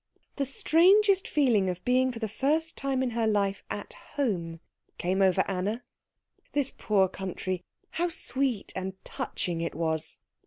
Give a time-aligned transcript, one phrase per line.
[0.37, 4.59] The strangest feeling of being for the first time in her life at home
[4.97, 5.83] came over Anna.
[6.53, 10.17] This poor country, how sweet and touching it was.